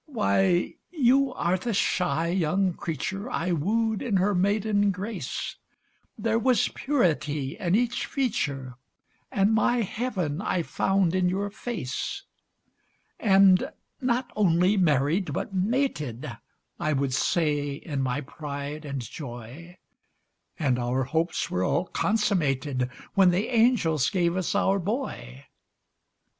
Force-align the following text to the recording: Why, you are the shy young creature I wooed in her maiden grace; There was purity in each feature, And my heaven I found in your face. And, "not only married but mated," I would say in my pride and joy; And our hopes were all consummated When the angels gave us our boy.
Why, 0.07 0.77
you 0.89 1.31
are 1.35 1.57
the 1.59 1.75
shy 1.75 2.29
young 2.29 2.73
creature 2.73 3.29
I 3.29 3.51
wooed 3.51 4.01
in 4.01 4.17
her 4.17 4.33
maiden 4.33 4.89
grace; 4.89 5.57
There 6.17 6.39
was 6.39 6.69
purity 6.69 7.55
in 7.55 7.75
each 7.75 8.07
feature, 8.07 8.77
And 9.31 9.53
my 9.53 9.81
heaven 9.81 10.41
I 10.41 10.63
found 10.63 11.13
in 11.13 11.29
your 11.29 11.51
face. 11.51 12.23
And, 13.19 13.69
"not 14.01 14.31
only 14.35 14.75
married 14.75 15.33
but 15.33 15.53
mated," 15.53 16.35
I 16.79 16.93
would 16.93 17.13
say 17.13 17.73
in 17.73 18.01
my 18.01 18.21
pride 18.21 18.85
and 18.85 19.01
joy; 19.03 19.77
And 20.57 20.79
our 20.79 21.03
hopes 21.03 21.51
were 21.51 21.63
all 21.63 21.85
consummated 21.85 22.89
When 23.13 23.29
the 23.29 23.49
angels 23.49 24.09
gave 24.09 24.35
us 24.35 24.55
our 24.55 24.79
boy. 24.79 25.45